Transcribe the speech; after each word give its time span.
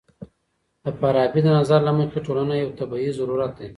د 0.83 0.85
فارابي 0.99 1.41
د 1.43 1.47
نظر 1.59 1.79
له 1.87 1.91
مخې 1.99 2.19
ټولنه 2.25 2.53
يو 2.63 2.69
طبيعي 2.79 3.11
ضرورت 3.19 3.51
دی. 3.59 3.67